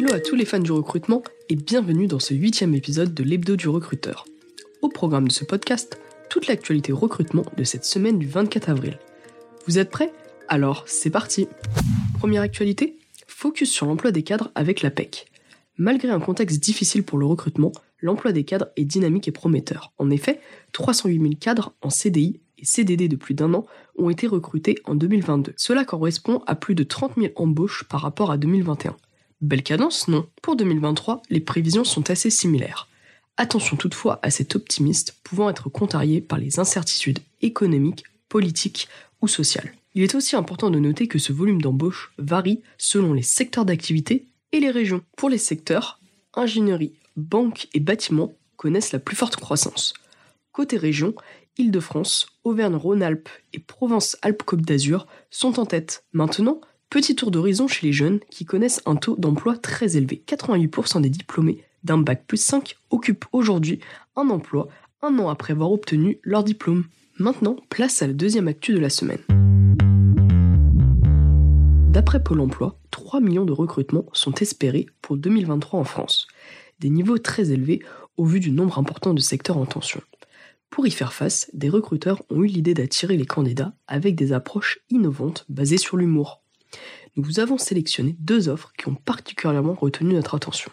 Hello 0.00 0.14
à 0.14 0.20
tous 0.20 0.34
les 0.34 0.46
fans 0.46 0.60
du 0.60 0.72
recrutement 0.72 1.22
et 1.50 1.56
bienvenue 1.56 2.06
dans 2.06 2.18
ce 2.18 2.32
huitième 2.32 2.74
épisode 2.74 3.12
de 3.12 3.22
l'hebdo 3.22 3.54
du 3.54 3.68
recruteur. 3.68 4.24
Au 4.80 4.88
programme 4.88 5.28
de 5.28 5.32
ce 5.32 5.44
podcast, 5.44 6.00
toute 6.30 6.46
l'actualité 6.46 6.90
recrutement 6.90 7.44
de 7.58 7.64
cette 7.64 7.84
semaine 7.84 8.18
du 8.18 8.26
24 8.26 8.70
avril. 8.70 8.98
Vous 9.66 9.78
êtes 9.78 9.90
prêts? 9.90 10.10
Alors, 10.48 10.84
c'est 10.86 11.10
parti 11.10 11.48
Première 12.18 12.40
actualité, 12.40 12.96
focus 13.26 13.70
sur 13.70 13.84
l'emploi 13.84 14.10
des 14.10 14.22
cadres 14.22 14.50
avec 14.54 14.80
la 14.80 14.90
PEC. 14.90 15.26
Malgré 15.76 16.08
un 16.08 16.20
contexte 16.20 16.60
difficile 16.60 17.02
pour 17.02 17.18
le 17.18 17.26
recrutement, 17.26 17.72
l'emploi 18.00 18.32
des 18.32 18.44
cadres 18.44 18.68
est 18.76 18.86
dynamique 18.86 19.28
et 19.28 19.32
prometteur. 19.32 19.92
En 19.98 20.08
effet, 20.08 20.40
308 20.72 21.20
000 21.20 21.32
cadres 21.38 21.74
en 21.82 21.90
CDI 21.90 22.40
et 22.56 22.64
CDD 22.64 23.06
de 23.08 23.16
plus 23.16 23.34
d'un 23.34 23.52
an 23.52 23.66
ont 23.98 24.08
été 24.08 24.26
recrutés 24.26 24.76
en 24.86 24.94
2022. 24.94 25.52
Cela 25.58 25.84
correspond 25.84 26.42
à 26.46 26.54
plus 26.54 26.74
de 26.74 26.84
30 26.84 27.16
000 27.18 27.34
embauches 27.36 27.84
par 27.84 28.00
rapport 28.00 28.30
à 28.30 28.38
2021. 28.38 28.96
Belle 29.40 29.62
cadence, 29.62 30.06
non 30.08 30.28
Pour 30.42 30.54
2023, 30.56 31.22
les 31.30 31.40
prévisions 31.40 31.84
sont 31.84 32.10
assez 32.10 32.28
similaires. 32.28 32.88
Attention 33.38 33.78
toutefois 33.78 34.18
à 34.22 34.30
cet 34.30 34.54
optimiste 34.54 35.16
pouvant 35.24 35.48
être 35.48 35.70
contrarié 35.70 36.20
par 36.20 36.38
les 36.38 36.58
incertitudes 36.58 37.20
économiques, 37.40 38.04
politiques 38.28 38.88
ou 39.22 39.28
sociales. 39.28 39.72
Il 39.94 40.02
est 40.02 40.14
aussi 40.14 40.36
important 40.36 40.70
de 40.70 40.78
noter 40.78 41.08
que 41.08 41.18
ce 41.18 41.32
volume 41.32 41.62
d'embauche 41.62 42.12
varie 42.18 42.60
selon 42.76 43.14
les 43.14 43.22
secteurs 43.22 43.64
d'activité 43.64 44.26
et 44.52 44.60
les 44.60 44.70
régions. 44.70 45.02
Pour 45.16 45.30
les 45.30 45.38
secteurs, 45.38 46.00
ingénierie, 46.34 46.92
banque 47.16 47.68
et 47.72 47.80
bâtiments 47.80 48.34
connaissent 48.56 48.92
la 48.92 48.98
plus 48.98 49.16
forte 49.16 49.36
croissance. 49.36 49.94
Côté 50.52 50.76
région, 50.76 51.14
Île-de-France, 51.56 52.26
Auvergne-Rhône-Alpes 52.44 53.30
et 53.54 53.58
Provence-Alpes-Côte 53.58 54.62
d'Azur 54.62 55.06
sont 55.30 55.58
en 55.58 55.66
tête. 55.66 56.04
Maintenant, 56.12 56.60
petit 56.90 57.14
tour 57.14 57.30
d'horizon 57.30 57.68
chez 57.68 57.86
les 57.86 57.92
jeunes 57.92 58.18
qui 58.30 58.44
connaissent 58.44 58.82
un 58.84 58.96
taux 58.96 59.16
d'emploi 59.16 59.56
très 59.56 59.96
élevé. 59.96 60.22
88% 60.26 61.00
des 61.00 61.08
diplômés 61.08 61.64
d'un 61.84 61.98
bac 61.98 62.24
plus 62.26 62.36
5 62.36 62.76
occupent 62.90 63.24
aujourd'hui 63.32 63.80
un 64.16 64.28
emploi 64.28 64.68
un 65.00 65.18
an 65.18 65.30
après 65.30 65.52
avoir 65.52 65.72
obtenu 65.72 66.18
leur 66.22 66.44
diplôme. 66.44 66.84
Maintenant, 67.18 67.56
place 67.70 68.02
à 68.02 68.06
la 68.06 68.12
deuxième 68.12 68.48
actu 68.48 68.74
de 68.74 68.78
la 68.78 68.90
semaine. 68.90 69.20
D'après 71.90 72.22
Pôle 72.22 72.40
Emploi, 72.40 72.78
3 72.90 73.20
millions 73.20 73.44
de 73.44 73.52
recrutements 73.52 74.06
sont 74.12 74.34
espérés 74.34 74.86
pour 75.00 75.16
2023 75.16 75.80
en 75.80 75.84
France. 75.84 76.26
Des 76.80 76.90
niveaux 76.90 77.18
très 77.18 77.50
élevés 77.50 77.80
au 78.16 78.24
vu 78.24 78.40
du 78.40 78.50
nombre 78.50 78.78
important 78.78 79.14
de 79.14 79.20
secteurs 79.20 79.56
en 79.56 79.66
tension. 79.66 80.02
Pour 80.70 80.86
y 80.86 80.90
faire 80.90 81.12
face, 81.12 81.50
des 81.52 81.68
recruteurs 81.68 82.22
ont 82.30 82.42
eu 82.42 82.46
l'idée 82.46 82.74
d'attirer 82.74 83.16
les 83.16 83.26
candidats 83.26 83.74
avec 83.86 84.14
des 84.14 84.32
approches 84.32 84.80
innovantes 84.90 85.44
basées 85.48 85.78
sur 85.78 85.96
l'humour. 85.96 86.39
Nous 87.16 87.24
vous 87.24 87.40
avons 87.40 87.58
sélectionné 87.58 88.16
deux 88.18 88.48
offres 88.48 88.72
qui 88.78 88.88
ont 88.88 88.94
particulièrement 88.94 89.74
retenu 89.74 90.14
notre 90.14 90.34
attention. 90.34 90.70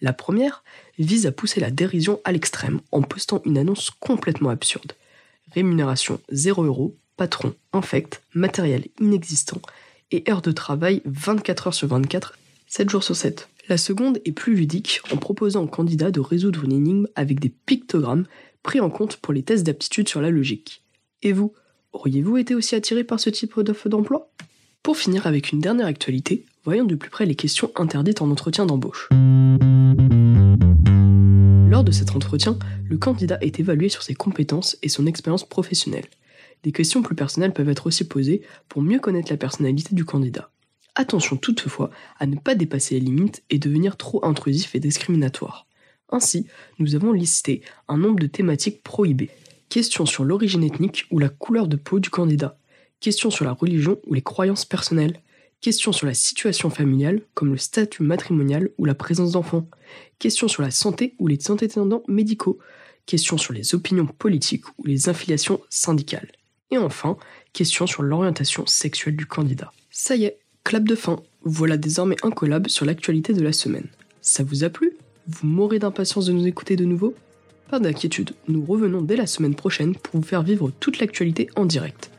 La 0.00 0.12
première 0.12 0.62
vise 0.98 1.26
à 1.26 1.32
pousser 1.32 1.60
la 1.60 1.70
dérision 1.70 2.20
à 2.24 2.32
l'extrême 2.32 2.80
en 2.92 3.02
postant 3.02 3.42
une 3.44 3.58
annonce 3.58 3.90
complètement 3.90 4.50
absurde. 4.50 4.92
Rémunération 5.52 6.20
0 6.30 6.64
euros, 6.64 6.96
patron 7.16 7.54
infect, 7.72 8.22
matériel 8.34 8.86
inexistant 9.00 9.60
et 10.10 10.24
heures 10.28 10.42
de 10.42 10.52
travail 10.52 11.02
24 11.04 11.68
heures 11.68 11.74
sur 11.74 11.88
24, 11.88 12.38
7 12.68 12.90
jours 12.90 13.02
sur 13.02 13.16
7. 13.16 13.48
La 13.68 13.76
seconde 13.76 14.20
est 14.24 14.32
plus 14.32 14.54
ludique 14.54 15.00
en 15.12 15.16
proposant 15.16 15.64
aux 15.64 15.68
candidats 15.68 16.10
de 16.10 16.20
résoudre 16.20 16.64
une 16.64 16.72
énigme 16.72 17.08
avec 17.16 17.40
des 17.40 17.50
pictogrammes 17.50 18.24
pris 18.62 18.80
en 18.80 18.90
compte 18.90 19.16
pour 19.16 19.34
les 19.34 19.42
tests 19.42 19.64
d'aptitude 19.64 20.08
sur 20.08 20.20
la 20.20 20.30
logique. 20.30 20.82
Et 21.22 21.32
vous, 21.32 21.52
auriez-vous 21.92 22.36
été 22.36 22.54
aussi 22.54 22.74
attiré 22.74 23.04
par 23.04 23.20
ce 23.20 23.30
type 23.30 23.60
d'offre 23.60 23.88
d'emploi? 23.88 24.30
Pour 24.88 24.96
finir 24.96 25.26
avec 25.26 25.52
une 25.52 25.60
dernière 25.60 25.86
actualité, 25.86 26.46
voyons 26.64 26.86
de 26.86 26.94
plus 26.94 27.10
près 27.10 27.26
les 27.26 27.34
questions 27.34 27.70
interdites 27.76 28.22
en 28.22 28.30
entretien 28.30 28.64
d'embauche. 28.64 29.10
Lors 31.68 31.84
de 31.84 31.90
cet 31.92 32.16
entretien, 32.16 32.58
le 32.88 32.96
candidat 32.96 33.36
est 33.42 33.60
évalué 33.60 33.90
sur 33.90 34.02
ses 34.02 34.14
compétences 34.14 34.78
et 34.80 34.88
son 34.88 35.04
expérience 35.04 35.46
professionnelle. 35.46 36.06
Des 36.62 36.72
questions 36.72 37.02
plus 37.02 37.14
personnelles 37.14 37.52
peuvent 37.52 37.68
être 37.68 37.86
aussi 37.86 38.08
posées 38.08 38.40
pour 38.70 38.80
mieux 38.80 38.98
connaître 38.98 39.30
la 39.30 39.36
personnalité 39.36 39.94
du 39.94 40.06
candidat. 40.06 40.48
Attention 40.94 41.36
toutefois 41.36 41.90
à 42.18 42.24
ne 42.24 42.36
pas 42.36 42.54
dépasser 42.54 42.94
les 42.94 43.04
limites 43.04 43.42
et 43.50 43.58
devenir 43.58 43.98
trop 43.98 44.24
intrusif 44.24 44.74
et 44.74 44.80
discriminatoire. 44.80 45.66
Ainsi, 46.08 46.46
nous 46.78 46.94
avons 46.94 47.12
listé 47.12 47.60
un 47.88 47.98
nombre 47.98 48.20
de 48.20 48.26
thématiques 48.26 48.82
prohibées. 48.82 49.28
Questions 49.68 50.06
sur 50.06 50.24
l'origine 50.24 50.64
ethnique 50.64 51.04
ou 51.10 51.18
la 51.18 51.28
couleur 51.28 51.68
de 51.68 51.76
peau 51.76 52.00
du 52.00 52.08
candidat. 52.08 52.56
Questions 53.00 53.30
sur 53.30 53.44
la 53.44 53.52
religion 53.52 53.98
ou 54.06 54.14
les 54.14 54.22
croyances 54.22 54.64
personnelles. 54.64 55.20
Questions 55.60 55.92
sur 55.92 56.06
la 56.06 56.14
situation 56.14 56.68
familiale, 56.68 57.22
comme 57.34 57.52
le 57.52 57.56
statut 57.56 58.02
matrimonial 58.02 58.70
ou 58.76 58.84
la 58.84 58.94
présence 58.94 59.32
d'enfants. 59.32 59.68
Questions 60.18 60.48
sur 60.48 60.62
la 60.62 60.72
santé 60.72 61.14
ou 61.18 61.28
les 61.28 61.50
antécédents 61.50 62.02
médicaux. 62.08 62.58
Questions 63.06 63.38
sur 63.38 63.52
les 63.52 63.74
opinions 63.74 64.06
politiques 64.06 64.68
ou 64.78 64.84
les 64.84 65.08
affiliations 65.08 65.60
syndicales. 65.70 66.30
Et 66.70 66.78
enfin, 66.78 67.16
questions 67.52 67.86
sur 67.86 68.02
l'orientation 68.02 68.66
sexuelle 68.66 69.16
du 69.16 69.26
candidat. 69.26 69.72
Ça 69.90 70.16
y 70.16 70.24
est, 70.24 70.38
clap 70.64 70.84
de 70.84 70.94
fin. 70.94 71.22
Voilà 71.42 71.76
désormais 71.76 72.16
un 72.24 72.30
collab 72.30 72.68
sur 72.68 72.84
l'actualité 72.84 73.32
de 73.32 73.42
la 73.42 73.52
semaine. 73.52 73.86
Ça 74.20 74.42
vous 74.42 74.64
a 74.64 74.70
plu? 74.70 74.92
Vous 75.28 75.46
mourrez 75.46 75.78
d'impatience 75.78 76.26
de 76.26 76.32
nous 76.32 76.46
écouter 76.46 76.74
de 76.74 76.84
nouveau? 76.84 77.14
Pas 77.70 77.78
d'inquiétude, 77.78 78.32
nous 78.48 78.64
revenons 78.64 79.02
dès 79.02 79.16
la 79.16 79.26
semaine 79.26 79.54
prochaine 79.54 79.94
pour 79.94 80.20
vous 80.20 80.26
faire 80.26 80.42
vivre 80.42 80.70
toute 80.80 80.98
l'actualité 80.98 81.48
en 81.54 81.64
direct. 81.64 82.10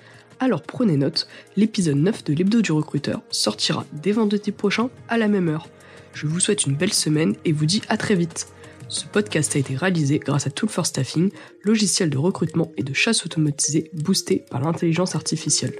Alors 0.41 0.61
prenez 0.61 0.95
note, 0.95 1.27
l'épisode 1.57 1.97
9 1.97 2.23
de 2.23 2.33
l'hebdo 2.33 2.61
du 2.61 2.71
recruteur 2.71 3.21
sortira 3.29 3.85
dès 3.91 4.13
vendredi 4.13 4.51
prochain 4.53 4.89
à 5.09 5.17
la 5.17 5.27
même 5.27 5.49
heure. 5.49 5.67
Je 6.13 6.27
vous 6.27 6.39
souhaite 6.39 6.65
une 6.65 6.75
belle 6.75 6.93
semaine 6.93 7.35
et 7.43 7.51
vous 7.51 7.65
dis 7.65 7.81
à 7.89 7.97
très 7.97 8.15
vite. 8.15 8.47
Ce 8.87 9.05
podcast 9.05 9.55
a 9.55 9.59
été 9.59 9.75
réalisé 9.75 10.17
grâce 10.17 10.47
à 10.47 10.49
Tool 10.49 10.69
for 10.69 10.85
Staffing, 10.85 11.29
logiciel 11.63 12.09
de 12.09 12.17
recrutement 12.17 12.71
et 12.77 12.83
de 12.83 12.93
chasse 12.93 13.25
automatisé 13.25 13.91
boosté 13.93 14.45
par 14.49 14.61
l'intelligence 14.61 15.13
artificielle. 15.13 15.73